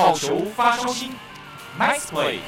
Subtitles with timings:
[0.00, 1.10] 好球发烧星
[1.78, 2.38] ，Nice play。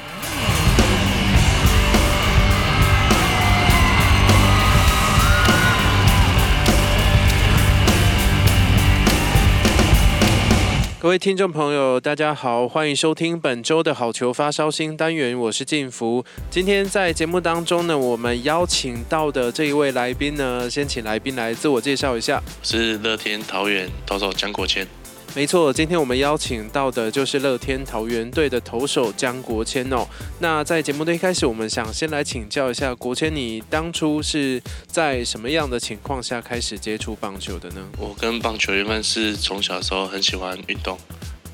[10.99, 16.25] 各位听众朋友，大家好，欢迎收听本周的好球发烧星单元，我是晋福。
[16.49, 22.41] 今天在节目当中呢，我们邀请到的这一位来宾呢，先请来宾来自我介绍一下。
[22.61, 24.87] 我是乐天桃园投手江国谦。
[25.35, 30.07] 没错，今天我们邀请到的就是乐天桃园队的投手江国谦哦。
[30.39, 37.81] 那在节目的一开始，我们想先来请教一下国谦，你当初是在什么样的情况下开始接触棒球的呢？
[37.97, 40.95] 我跟棒球原本是从小时候很喜欢运动，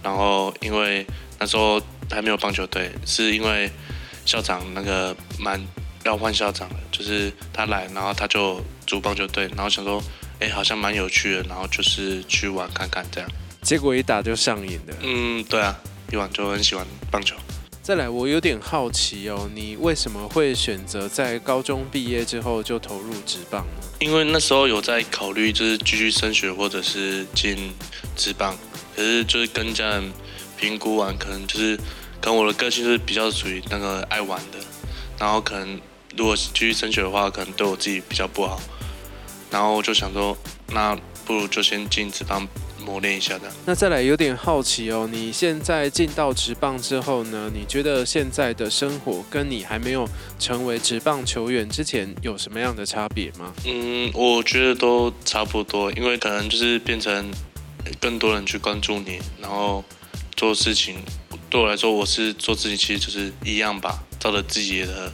[0.03, 1.07] 然后因为
[1.39, 3.71] 那时候还没有棒球队，是因为
[4.25, 5.57] 校长那个蛮
[6.03, 10.03] 要换校长了，就是他来，然后他就组棒球队，然后想说，
[10.39, 13.29] 哎，好像蛮有趣的，然后就是去玩看看这样。
[13.69, 14.95] 结果一打就上瘾了。
[15.01, 15.79] 嗯，对啊，
[16.11, 17.35] 一玩就很喜欢棒球。
[17.83, 23.83] 再来，我有点好奇哦，你为什么会选择在高中毕业之后就投入职棒呢？
[23.99, 27.71] 因为那时候有在考虑，就是继续升学或者是进
[28.15, 28.57] 职棒，
[28.95, 30.11] 可是就是跟家人
[30.57, 31.77] 评估完，可能就是
[32.19, 34.57] 可能我的个性是比较属于那个爱玩的，
[35.19, 35.79] 然后可能
[36.17, 38.59] 如果继续升学的话，可能对我自己比较不好，
[39.51, 40.35] 然后我就想说，
[40.69, 42.47] 那不如就先进职棒。
[42.89, 43.51] 磨练一下的。
[43.67, 47.51] 那再来有点好奇哦，你现在进到职棒之后呢？
[47.53, 50.09] 你觉得现在的生活跟你还没有
[50.39, 53.53] 成为职棒球员之前有什么样的差别吗？
[53.65, 57.29] 嗯，我觉得都差不多，因为可能就是变成
[57.99, 59.83] 更多人去关注你，然后
[60.35, 60.97] 做事情。
[61.51, 65.11] 对我来说，我是做自己，其实就是一样吧，照着自己的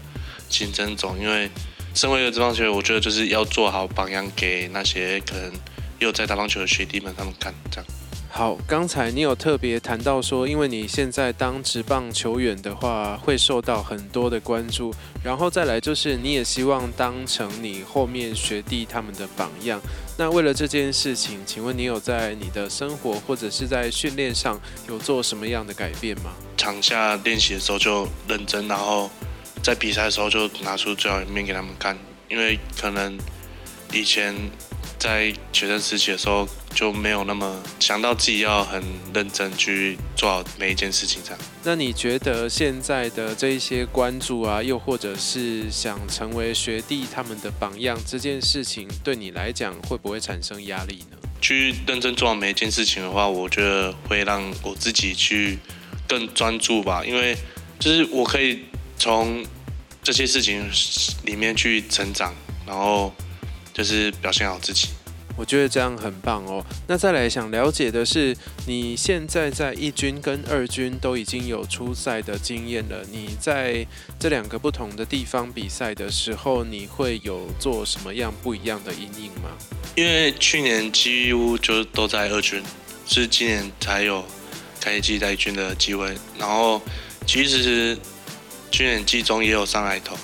[0.50, 1.14] 行程走。
[1.20, 1.50] 因为
[1.94, 5.52] 身为一个职棒球员，我觉得就是要做好榜样给那些可能。
[6.00, 7.86] 有在打棒球的学弟们，他们看这样。
[8.30, 19.80] 好，刚才你有特别谈到说，因为你现在当职棒球员的话，会受到很多的关注，然后再来就是你也希望当成你后面学弟他们的榜样。
[20.18, 26.34] 那为了这件事情，请问你有在你的生活或者是在训练上有做什么样的改变吗？
[26.58, 29.10] 场下练习的时候就认真，然后
[29.64, 31.98] 在比赛的时候就拿出最好一面给他们看，
[32.28, 33.18] 因为可能
[33.94, 34.36] 以前。
[34.98, 38.82] 在学生时期的时候，就没有那么想到自己要很
[39.14, 41.22] 认真去做好每一件事情。
[41.24, 51.18] 这样，那你觉得现在的这一些关注啊，又或者是想成为学弟他们的榜样这件事情，对你来讲会不会产生压力呢？
[51.42, 55.60] 去认真做好每一件事情的话，我觉得会让我自己去
[56.08, 57.38] 更专注吧，因为
[57.80, 58.66] 就是我可以
[58.98, 59.46] 从
[60.02, 60.68] 这些事情
[61.24, 62.34] 里面去成长，
[62.66, 63.14] 然后。
[63.76, 64.88] 就是表现好自己，
[65.36, 66.66] 我觉得这样很棒哦。
[66.88, 68.34] 那再来想了解的是，
[68.66, 73.04] 你现在在一军跟二军都已经有出赛的经验了。
[73.12, 73.86] 你在
[74.18, 79.50] 这两个不同的地方比赛的时候，你会有做什么样不一样的阴影吗？
[79.96, 82.64] 因为去年几乎就都在二军，
[83.06, 84.24] 是今年才有
[84.80, 86.18] 开季在一军的机会。
[86.40, 86.82] 然后
[87.28, 87.98] 其实
[88.72, 90.16] 去年季中也有上来投。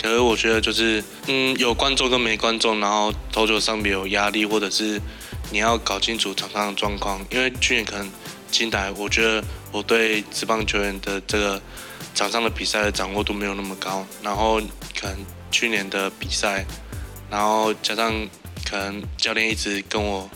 [0.00, 5.00] 可是我觉得就是，嗯，有观众跟没观众，然后投球上面有压力，或者是
[5.50, 7.24] 你要搞清楚场上的状况。
[7.30, 8.10] 因为去年可能
[8.50, 9.42] 进来，我觉得
[9.72, 11.60] 我对职棒球员的这个
[12.14, 14.06] 场上的比赛的掌握度没有那么高。
[14.22, 14.60] 然后
[15.00, 15.16] 可能
[15.50, 16.64] 去年的比赛，
[17.30, 18.12] 然后加上
[18.68, 20.30] 可能教练一直跟我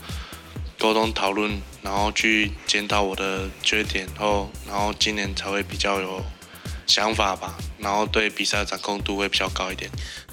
[0.79, 6.23] 沟通讨论，然后去检讨我的缺点后，然后今年才会比较有
[6.87, 7.55] 想法吧。
[7.81, 9.89] 然后对比赛的掌控度会比较高一点。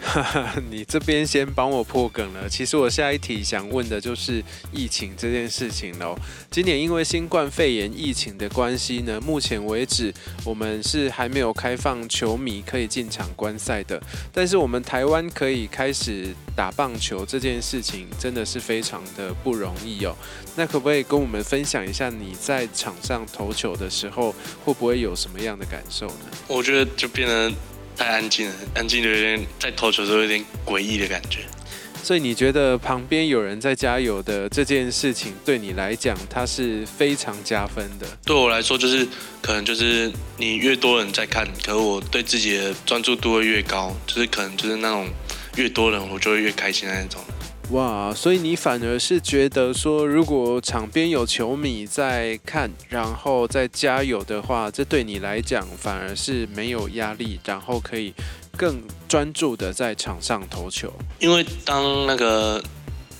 [0.70, 2.48] 你这边先帮我破梗了。
[2.48, 6.16] 其实我下一题想问的就是疫情这件事情喽。
[6.50, 10.14] 今年因为新冠肺炎疫情的关系呢，目前为止
[10.44, 14.00] 我们是还没有开放球迷可以进场观赛的。
[14.32, 20.14] 但是我们台湾可以开始打棒球这件事情，真的是非常的不容易哦。
[20.54, 24.32] 那可不可以跟我们分享一下你在场上投球的时候，
[24.64, 26.14] 会不会有什么样的感受呢？
[26.46, 27.37] 我觉得就变得。
[27.96, 31.40] 太安静了，安静的有点在投球的时候有点诡异的感觉。
[32.00, 38.06] 所以你觉得旁边有人在加油的这件事情，对你来讲，它是非常加分的。
[38.24, 39.06] 对我来说，就是
[39.42, 45.08] 可能就是你越多人在看，可是我对自己的专注度会越高，就是可能就是那种
[45.56, 47.20] 越多人，我就会越开心的那种。
[47.70, 58.14] 哇，所以你反而是觉得说，如果场边有球迷在看，然后在加油的话，这对你来讲反而是没有压力，然后可以
[58.56, 60.90] 更专注的在场上投球。
[61.18, 62.62] 因为当那个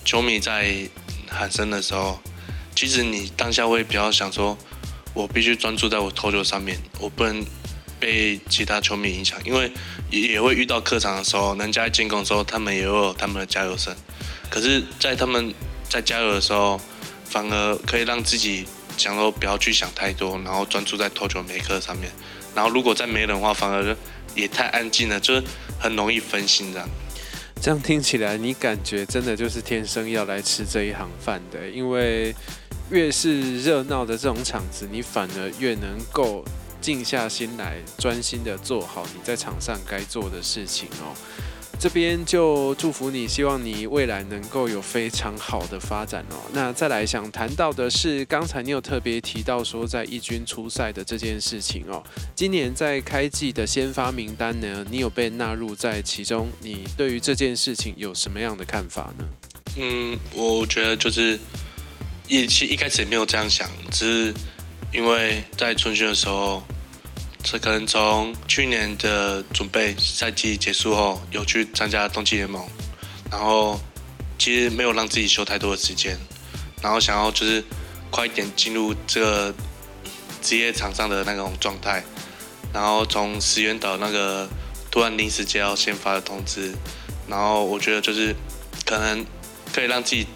[0.02, 0.88] 球迷在
[1.28, 2.18] 喊声的时候，
[2.74, 4.56] 其实你当下会比较想说，
[5.12, 7.44] 我必须专注在我投球上面，我不能
[8.00, 9.70] 被其他球迷影响，因为
[10.10, 13.94] 也也会遇到客场的时候，人家进攻的时候，他们也会有他们的加油声。
[14.50, 15.52] 可是，在他们
[15.88, 16.80] 在加油的时候，
[17.24, 18.66] 反而可以让自己
[18.96, 22.10] 想说不要去想太多，然后专注在投球每一颗上面。
[22.54, 23.96] 然后，如果再没人的话，反而
[24.34, 25.42] 也太安静了，就是
[25.78, 26.88] 很容易分心这样。
[27.60, 32.34] 这样听起来，你感觉真的就是天生要来吃这一行饭的，因为
[32.90, 36.44] 越是热闹的这种场子，你反而越能够
[36.80, 41.14] 静下心来，专心的做好你在场上该做的事情哦。
[41.80, 46.34] 这边就祝福你，希望你未来能够有非常好的发展哦。
[46.52, 52.02] 那再来想谈到的是，刚才你有特别提到说在一军出赛的这件事情哦。
[52.34, 59.24] 今年在开季的先发名单呢，你有被纳入在其中，你对于这件事情有什么样的看法呢？
[59.76, 61.38] 嗯，我觉得就是
[62.26, 64.34] 一其实一开始也没有这样想，只是
[64.92, 66.62] 因为在春训的时候。
[67.40, 72.68] 这可能从去年的准备赛季结束后，有去参加冬季联盟，
[73.30, 73.80] 然后
[74.36, 76.18] 其实没有让自己休太多的时间，
[76.82, 77.64] 然后想要就是
[78.10, 79.54] 快一点进入这个
[80.42, 82.02] 职业场上的那种状态，
[82.72, 84.46] 然后从石原岛那个
[84.90, 86.74] 突然临时接到先发的通知，
[87.28, 88.34] 然后我觉得就是
[88.84, 89.24] 可能
[89.72, 90.26] 可以让自己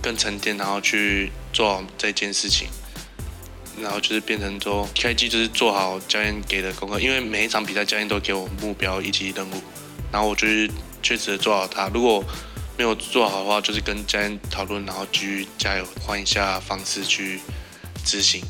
[0.00, 2.68] 更沉淀，然后去做这件事情。
[3.80, 9.62] 然后就是变成说，开机就是做好教练给的功课，因为每一场比赛教练都给我目标以及任务，
[10.10, 10.70] 然后我就是
[11.02, 11.88] 确实做好它。
[11.88, 12.24] 如果
[12.78, 17.40] 没有做好的话，就是跟教练讨论，然后继续加油，换一下方式去
[18.04, 18.42] 执行。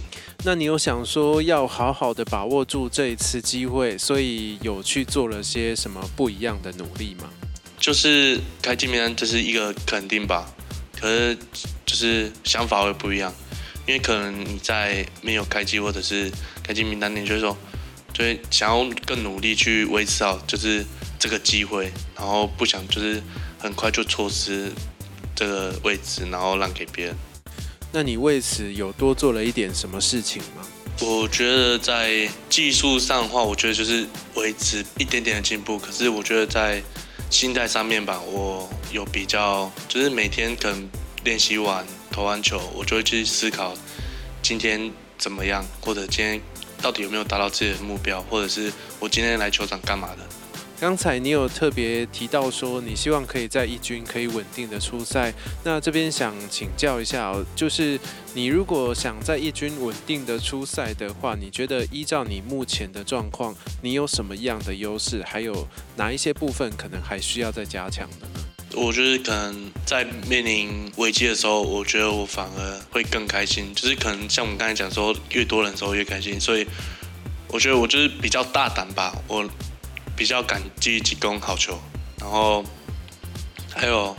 [0.44, 7.29] 那你有想说要好好的把握住这一次机会，所以有去做了些什么不一样的努力吗？
[7.81, 10.46] 就是开机名单这是一个肯定吧，
[10.99, 11.37] 可是
[11.84, 13.32] 就是想法会不一样。
[13.86, 16.30] 因为可能你在没有开机或者是
[16.62, 17.56] 开机名单，你就是说，
[18.12, 20.84] 就会想要更努力去维持好就是
[21.18, 23.22] 这个机会，然后不想就是
[23.58, 24.72] 很快就错失
[25.34, 27.16] 这个位置，然后让给别人。
[27.92, 30.66] 那你为此有多做了一点什么事情吗？
[31.00, 35.78] 我觉得在技术上的话，我觉得就是维持一点点的进步。
[35.78, 36.82] 可是我觉得在
[37.30, 40.88] 心态上面吧，我有比较，就是每天可能
[41.22, 41.86] 练习完。
[42.16, 43.74] 投完球，我就会去思考
[44.40, 46.40] 今天怎么样，或者今天
[46.80, 50.26] 到底有没有达到自己的目标，或者是我今天来球场干嘛的。
[50.80, 55.30] 刚才你有特别提到说，你希望可以在一军可以稳定的出赛。
[55.62, 58.00] 那这边想请教一下，就是
[58.32, 65.22] 你如果想在一军稳定的出赛的话，你觉得依照你目前的状况，你有什么样的优势？
[65.22, 68.46] 还有哪一些部分可能还需要再加强的呢？
[68.76, 73.75] 我觉得可能在面临危机的时候，我觉得我反而会更开心。
[73.75, 76.38] 就是可能像我们刚才讲说，越多人的时候越开心。
[76.38, 76.67] 所以
[77.49, 79.49] 我觉得我就是比较大胆吧，我
[80.14, 81.81] 比较敢积极攻好球，
[82.20, 82.62] 然后
[83.75, 84.14] 还有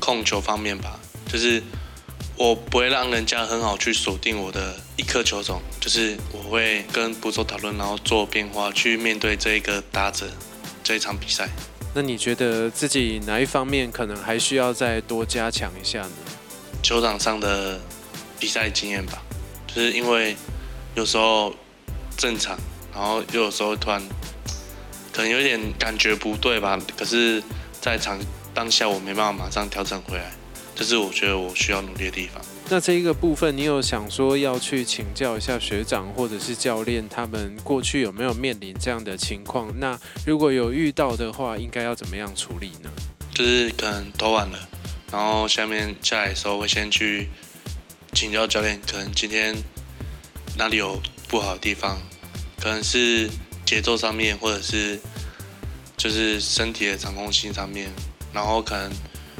[0.00, 0.98] 控球方面吧，
[1.30, 1.62] 就是
[2.36, 10.28] 我不会让人家很好去锁定我的一颗球种，就是我会跟捕手讨论，然后做变化去面对这一个打者
[10.82, 11.48] 这一场比赛。
[11.98, 16.10] 那你觉得自己哪一方面可能还需要再多加强一下呢？
[16.82, 17.80] 球场上的
[18.38, 19.22] 比赛经验吧，
[19.66, 20.36] 就是因为
[20.94, 21.54] 有时候
[22.14, 22.54] 正常，
[22.94, 23.98] 然后又有时候突然
[25.10, 27.42] 可能有点感觉不对吧，可是
[27.80, 28.20] 在场
[28.52, 30.30] 当下我没办法马上调整回来，
[30.74, 32.44] 这是我觉得我需要努力的地方。
[32.68, 39.72] 那这一个部分，你有想说要去请教一下学长或者是教练，他们过去有没有面临这样的情况？
[39.78, 39.96] 那
[40.26, 42.90] 如果有遇到的话，应该要怎么样处理呢？
[43.32, 44.68] 就是可能投完了，
[45.12, 47.28] 然后下面下来的时候会先去
[48.12, 49.54] 请教教练，可能今天
[50.58, 51.96] 哪里有不好的地方，
[52.60, 53.30] 可能是
[53.64, 54.98] 节奏上面，或者是
[55.96, 57.88] 就是身体的掌控性上面，
[58.32, 58.90] 然后可能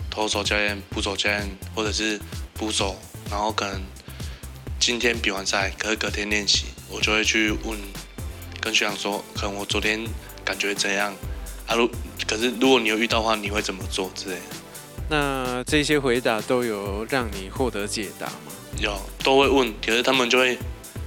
[0.09, 2.21] 投手教练、捕手教练，或者是
[2.54, 2.97] 捕手。
[3.30, 3.83] 然后可能
[4.78, 7.78] 今天比完赛，可是隔天练习，我就会去问
[8.61, 10.04] 跟学长说，可能我昨天
[10.45, 11.14] 感觉怎样？
[11.66, 11.90] 啊，如
[12.26, 14.56] 可是如果你有遇到的话，你会怎么做之类的？
[15.09, 18.52] 那这些回答都有让你获得解答吗？
[18.78, 20.59] 有，都会问，可是他们就会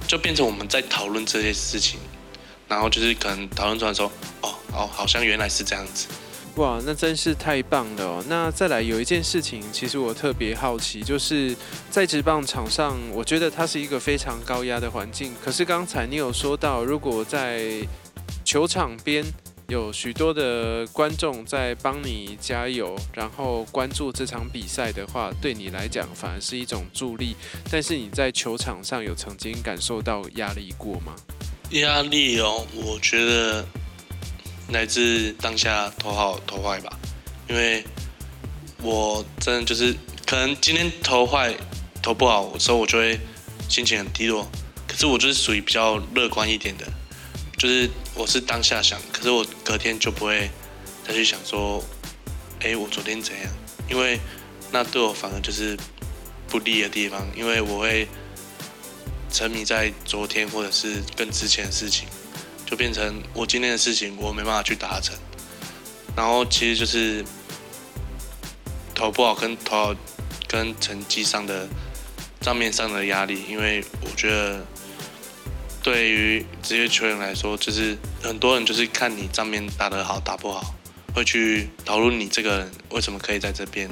[0.06, 2.00] 就变成我们在讨论这些事情，
[2.68, 4.10] 然后就是可能讨论出来说，
[4.42, 6.06] 哦哦，好像原来是这样子。
[6.60, 8.22] 哇，那真是太棒了！
[8.28, 11.56] 那再来有一件事情，其实我特别好奇，就是
[11.90, 15.32] 在职棒场上，我觉得它是一个非常高压的环境。
[15.42, 17.78] 可是刚才你有说到，如果在
[18.44, 19.24] 球场边
[19.68, 27.34] 有许多的观众在帮你加油，然后关注这场比赛的话，对你来讲反而是一种助力。
[27.70, 31.16] 但是你在球场上有曾经感受到压力过吗？
[31.70, 33.64] 压力哦，我觉得
[34.72, 36.98] 来自当下投好投坏吧，
[37.48, 37.84] 因为
[38.82, 39.94] 我真的就是
[40.26, 41.54] 可能今天投坏
[42.02, 43.18] 投不好，所以我就会
[43.68, 44.48] 心情很低落。
[44.86, 46.86] 可是我就是属于比较乐观一点的。
[47.56, 50.50] 就是我是当下想，可是我隔天就不会
[51.06, 51.84] 再去想说，
[52.60, 53.52] 哎，我昨天怎样？
[53.90, 54.18] 因为
[54.72, 55.76] 那对我反而就是
[56.48, 58.08] 不利的地方，因为我会
[59.30, 62.08] 沉迷在昨天或者是更之前的事情，
[62.70, 65.16] 就变成我今天的事情我没办法去达成，
[66.16, 67.24] 然后其实就是
[68.94, 69.94] 投不好跟投好
[70.46, 71.66] 跟成绩上的
[72.40, 74.64] 账面上的压力，因为我觉得。
[75.82, 80.74] 对于职业球员来说，就是很多人就是看你账面打得好打不好，
[81.14, 83.88] 会去讨论你这个人为什么可以在这边，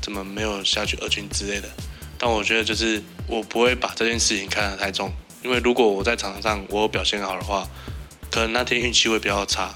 [0.00, 1.68] 怎么没有下去二军之类的。
[2.16, 5.12] 但我觉得就是我不会把这件事情看得太重，
[5.42, 7.68] 因为如果我在场上我表现好的话，
[8.34, 9.72] 可能那天运气会比较差，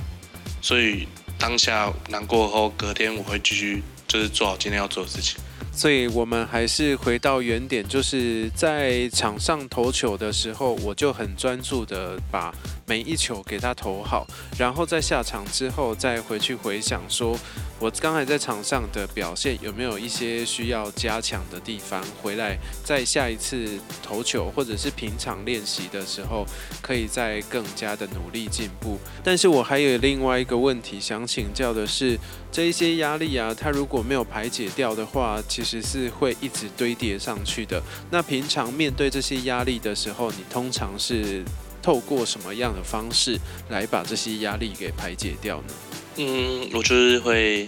[0.60, 1.06] 所以
[1.38, 5.40] 当下难过后，隔天我会继续就是做好今天要做的事情。
[5.72, 12.52] 所以我们还是回到原点，就是在场上投球的时候，我就很专注的把
[12.88, 14.26] 每一球给他投好，
[14.58, 17.38] 然后在下场之后再回去回想说。
[17.80, 22.02] 我刚才在场上的表现有没有一些需要加强的地方？
[22.20, 26.44] 回来在下一次投球或者是平常练习的时候，
[26.82, 28.98] 可以再更加的努力进步。
[29.22, 32.18] 但是我还有另外一个问题想请教的是，
[32.50, 37.80] 这一些压力啊，它如果没有排解掉的话，其实是会一直堆叠上去的。
[38.10, 41.44] 那平常面对这些压力的时候，你通常是
[41.88, 43.40] 透过什么样的方式
[43.70, 45.74] 来把这些压力给排解掉呢？
[46.16, 47.66] 嗯，我就是会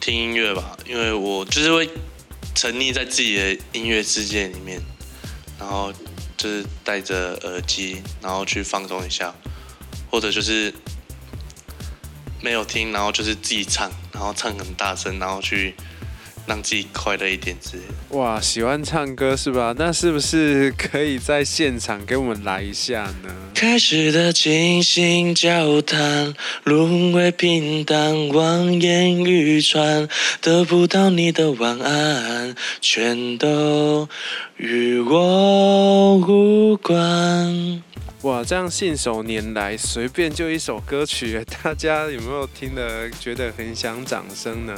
[0.00, 1.88] 听音乐吧，因为我就是会
[2.52, 4.82] 沉溺在自己的音乐世界里面，
[5.56, 5.92] 然后
[6.36, 9.32] 就是戴着耳机，然后去放松一下，
[10.10, 10.74] 或者就是
[12.40, 15.76] 没有听，然后就是自己唱，然后唱很大声，然后去。
[16.46, 17.78] 让自己快乐一点子。
[18.10, 19.74] 哇，喜欢唱歌是吧？
[19.78, 23.30] 那是不是可以在现场给我们来一下呢？
[23.54, 30.08] 开始的倾心交谈，沦为平淡，望眼欲穿，
[30.40, 34.08] 得不到你的晚安，全都
[34.56, 37.82] 与我无关。
[38.22, 44.74] 哇，这样信手拈来，随便就一首歌曲， 大家有没有听得觉得很想掌声呢？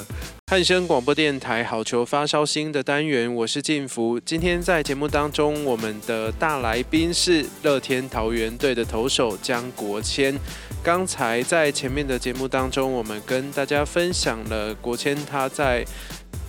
[0.46, 4.20] 汉声广播电台好球发烧星的单元，我是静福。
[4.20, 10.38] 今天在节目当中，我们的大来宾是乐天桃园队的投手江国谦。
[10.84, 15.84] 刚才在前面的节目当中，我们跟大家分享了国谦他在。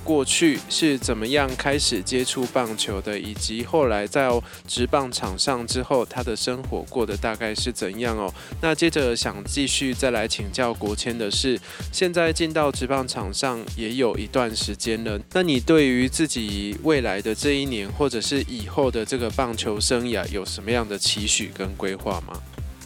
[0.03, 4.29] 过去是怎么样开始接触棒球的，以及后来在
[4.67, 8.33] 职棒场上之后，他的生活过得大概是怎样哦？
[8.61, 11.59] 那接着想继续再来请教国谦的是，
[11.91, 22.41] 现在进到职棒场上也有一段时间了，那你对于自己未来的这一年，或者是以后的这个棒球生涯，有什么样的期许跟规划吗？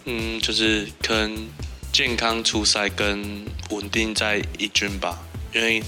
[0.05, 1.47] 嗯，就是可能
[1.91, 5.17] 健康出赛跟稳定在一军吧，
[5.53, 5.81] 因为。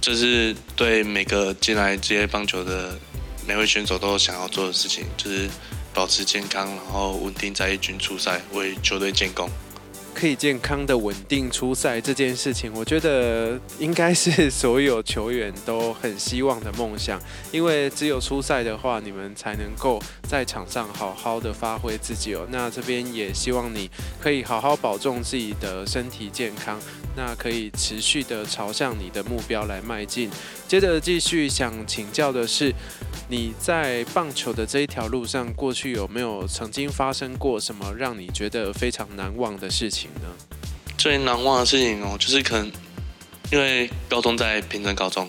[0.00, 2.98] 这是对每个进来职业棒球的
[3.46, 5.48] 每位选手都想要做的事情，就是
[5.92, 9.50] 保持健康，然后稳定在一军出赛，为球队建功。
[10.18, 17.20] 可以健康的稳定出赛这件事情，我觉得应该是所有球员都很希望的梦想。
[17.52, 22.44] 因为只有出赛的话，你们才能够在场上好好的发挥自己哦。
[22.50, 23.88] 那这边也希望你
[24.20, 26.80] 可以好好保重自己的身体健康，
[27.14, 30.28] 那可以持续的朝向你的目标来迈进。
[30.66, 32.74] 接着继续想请教的是，
[33.26, 40.28] 你在棒球的这一条路上，过去有没有曾经发生过什么让你觉得非常难忘的事情呢？
[40.96, 42.72] 最难忘的事情哦，就是可能
[43.52, 45.28] 因为高中在平镇高中，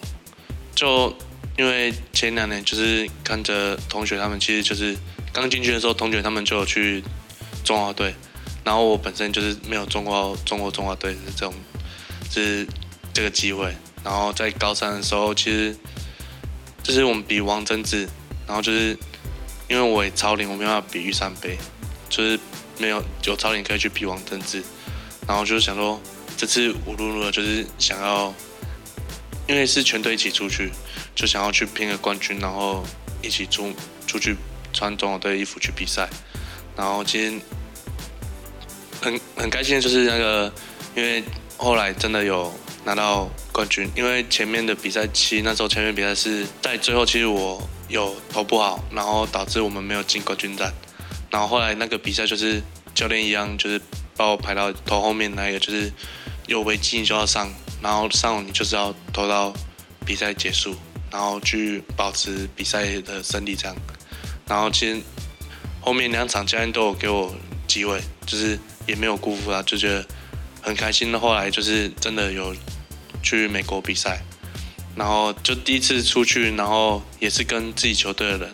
[0.74, 1.13] 就
[1.58, 4.96] 因为前两年就是看着同学他们，其实就是
[5.34, 7.03] 刚进去的时候，同学他们就有去
[7.65, 8.15] 中华队，
[8.63, 11.53] 然后我本身就是没有中过中国中华队的这种，
[12.29, 12.65] 就是
[13.13, 15.75] 这个机会，然后在高三的时候，其实。
[16.89, 18.10] 就是我们比王贞治，
[18.48, 18.98] 然后就是
[19.67, 21.55] 因为我也超龄，我没办法比玉山杯，
[22.10, 22.39] 就是
[22.79, 24.63] 没有有超龄可以去比王贞治，
[25.27, 26.01] 然后就是想说
[26.36, 28.34] 这次无论如何就是想要，
[29.48, 30.72] 因为是全队一起出去，
[31.13, 32.84] 就想要去拼个冠军，然后
[33.22, 33.72] 一起出
[34.08, 34.36] 出去
[34.74, 36.10] 穿中国队衣服去比赛，
[36.75, 37.41] 然后今天
[39.00, 40.51] 很很开心就是那个
[40.96, 41.24] 因为
[41.55, 42.51] 后来真的有
[42.84, 43.29] 拿到
[43.60, 43.92] 冠军。
[43.94, 50.74] 因为前面的比赛期那时候前面比赛是在最后，其实我有投不好，然后导致我们没有进冠军战。
[51.30, 52.62] 然后后来那个比赛就是
[52.96, 53.82] 教练一样，就是
[54.16, 55.92] 把我排到投后面那一个，就是
[56.48, 57.51] 有危机你就要上，
[57.84, 59.54] 然后上你就是要投到
[60.06, 60.74] 比赛结束，
[61.12, 63.75] 然后去保持比赛的胜利这样。
[64.48, 65.01] 然后其实
[65.82, 67.36] 后面两场教练都有给我
[67.68, 70.06] 机会，就是也没有辜负他，就觉得
[70.62, 71.20] 很开心。
[71.20, 72.56] 后来就是真的有
[73.21, 74.21] 去美国比赛，
[74.95, 78.51] 然后就第一次出去，然后也是跟自己球队的人，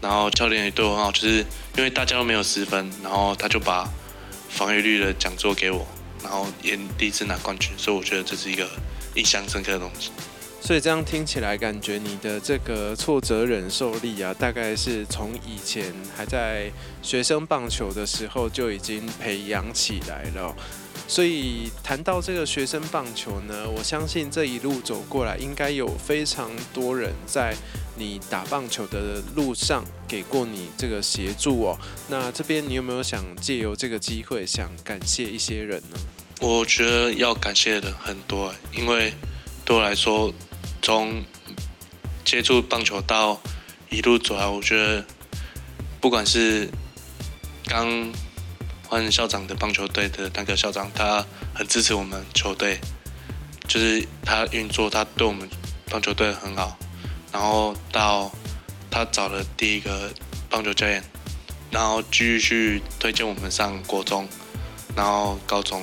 [0.00, 1.38] 然后教练也对我很好，就是
[1.76, 3.88] 因为大家都没有失分，然后他就把
[4.48, 5.86] 防御率的讲座给我，
[6.22, 8.68] 然后也第一次拿冠军，所以我觉得这是一个
[9.14, 10.10] 印象深刻的东西。
[10.60, 16.70] 所以这样听起来，感觉你的这个挫折忍受力啊，大概是从以前还在
[17.02, 20.54] 学生棒球的时候就已经培养起来了。
[21.12, 27.54] 所以谈到这个学生棒球呢，我相信这一路走过来，应该有非常多人在
[27.98, 31.78] 你打棒球的路上给过你这个协助哦。
[32.08, 35.98] 那这边你有没有想借由这个机会，想感谢一些人呢？
[36.40, 39.12] 我觉得要感谢的很多，因为
[39.66, 40.32] 对我来说。
[40.84, 41.22] 从
[42.24, 43.40] 接触棒球到
[43.88, 45.04] 一路走来，我觉得
[46.00, 46.68] 不管是
[47.66, 48.12] 刚
[48.92, 52.78] 换校长的棒球队的那个校长，他很支持我们球队，
[53.66, 55.48] 就是他运作，他对我们
[55.88, 56.76] 棒球队很好。
[57.32, 58.30] 然后到
[58.90, 60.12] 他找了第一个
[60.50, 61.02] 棒球教练，
[61.70, 64.28] 然后继续推荐我们上国中，
[64.94, 65.82] 然后高中，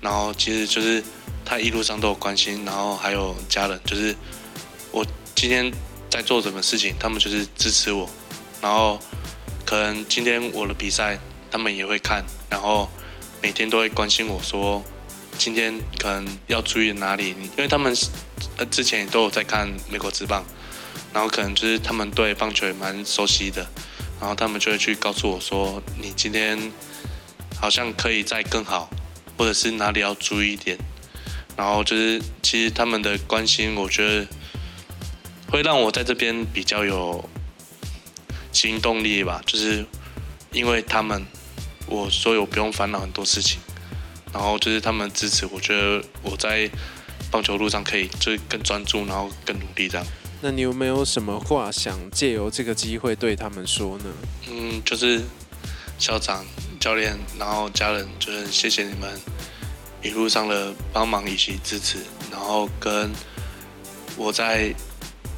[0.00, 1.02] 然后其实就是。
[1.42, 4.14] 他一路上都有关心，然后还有家人，就是
[4.92, 5.04] 我
[5.34, 5.68] 今天
[6.08, 8.08] 在做什么事情，他们就是支持我。
[8.62, 9.00] 然后
[9.66, 11.18] 可能今天我的比赛，
[11.50, 12.88] 他们也会看，然后
[13.42, 14.82] 每天都会关心我说，
[15.36, 17.96] 今天可能要注意哪里，因为他们
[18.56, 20.44] 呃之前也都有在看美国职棒，
[21.12, 23.66] 然后可能就是他们对棒球也蛮熟悉的，
[24.20, 26.72] 然后他们就会去告诉我说，你今天
[27.60, 28.88] 好像可以再更好，
[29.36, 30.78] 或者是哪里要注意一点。
[31.56, 34.26] 然后就是，其实他们的关心，我觉得
[35.50, 37.28] 会让我在这边比较有
[38.50, 39.42] 行动力吧。
[39.44, 39.84] 就是
[40.52, 41.26] 因为他们，
[41.90, 43.60] 我所以我不用烦恼很多事情。
[44.32, 46.70] 然后就是他们支持，我觉得我在
[47.30, 50.06] 棒球路上可以就是更专注，然后更努力这样。
[50.40, 54.04] 那你有没有什么话想借由这个机会对他们说呢？
[54.48, 55.20] 嗯，就是
[55.98, 56.46] 校长、
[56.78, 59.20] 教练，然后家人，就是谢谢你们。
[60.02, 61.98] 一路上的帮忙以及支持，
[62.30, 63.10] 然后跟
[64.16, 64.74] 我在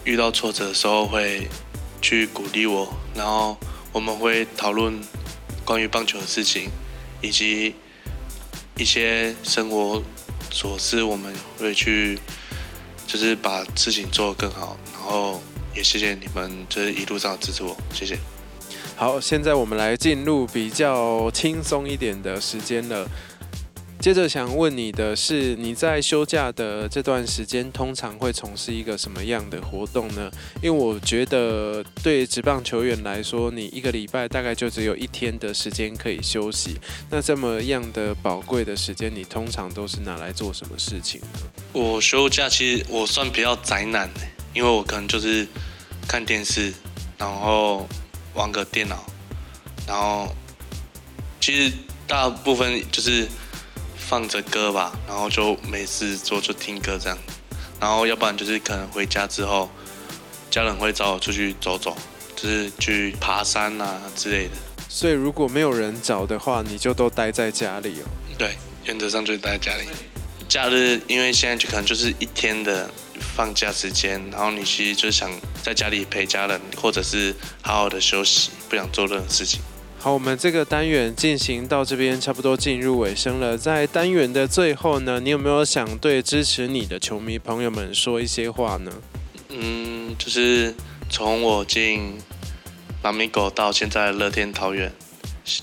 [0.05, 1.49] 遇到挫折的时候会
[2.01, 3.59] 去鼓励我，然后
[3.91, 5.01] 我们会讨论
[5.64, 6.70] 关于棒球的事情，
[7.20, 7.75] 以及
[8.77, 10.03] 一些生活
[10.51, 12.18] 琐事，我们会去
[13.07, 15.42] 就是把事情做得更好，然后
[15.75, 18.18] 也谢谢你们就是一路上支持我，谢谢。
[18.96, 23.09] 好，现在我们来进入比较轻松一点的时间了。
[24.03, 30.29] 接着想问你的是，你在休假的这段时间，通常会从事一个什么样的活动呢？
[30.61, 36.81] 因为我觉得对职棒球员来说，你一个礼拜大概就只有一天的时间可以休息。
[37.11, 41.29] 那这么样的宝贵的时间，你通常都是拿来做什么事情呢？
[41.73, 44.11] 我休假其实我算比较宅男，
[44.53, 45.47] 因为我可能就是
[46.09, 46.75] 看电视，
[47.17, 47.88] 然后
[48.35, 49.07] 玩个电脑，
[49.87, 50.35] 然后
[51.41, 51.73] 其实
[52.09, 53.29] 大部分就是。
[54.12, 57.16] 放着歌吧，然后就没事做就听歌这样，
[57.81, 59.70] 然后要不然就是可能回家之后，
[60.51, 61.96] 家人会找我出去走走，
[62.37, 64.51] 就是去爬山啊之类的。
[64.87, 68.05] 所以如果没有人找的话，你就都待在家里哦。
[68.37, 69.88] 对，原则上就是待在家里。
[70.46, 72.90] 假日因为现在就可能就是一天的
[73.35, 75.31] 放假时间，然后你其实就想
[75.62, 79.62] 在家里陪家人，或者是好好的休息，不想做任何事情。
[80.03, 83.57] 好，我们这个单元进行到这边，差不多进入尾声了。
[83.57, 88.91] 在单元的最后呢，你有没有想对支持你的球迷朋友们说一些话呢？
[89.51, 90.75] 嗯，就是
[91.09, 92.19] 从我进
[93.05, 94.93] 拉米狗到现在乐天桃园，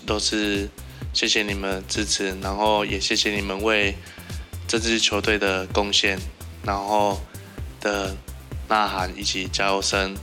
[0.06, 0.70] 都是
[1.12, 3.94] 谢谢你们支持，然后也谢谢你们为
[4.70, 6.18] 这支球队的贡献，
[6.64, 7.20] 然后
[7.82, 8.16] 的
[8.70, 10.16] 呐喊以及加油声，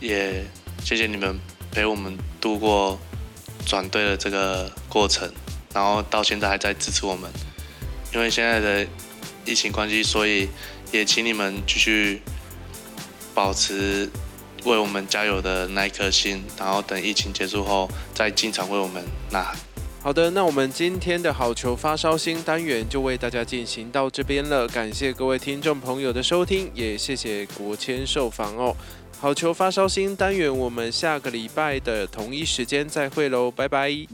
[0.00, 0.44] 也
[0.82, 1.38] 谢谢你们
[1.70, 2.98] 陪我们度过。
[3.68, 5.30] 转队的这个过程，
[5.74, 7.30] 然后到现在还在支持我们。
[8.14, 8.86] 因为现在的
[9.44, 10.48] 疫情关系，所以
[10.90, 12.22] 也请你们继续
[13.34, 14.08] 保持
[14.64, 19.56] 为我们加油的那一颗心，然后等疫情结束后再进场为我们呐喊。
[20.00, 28.74] 好的，那我们今天的好球发烧星单元就为大家进行到这边了，感谢各位听众朋友的收听，也谢谢国谦受访哦。
[29.20, 34.08] 好球发烧星单元，我们下个礼拜的同一时间再会喽，拜拜。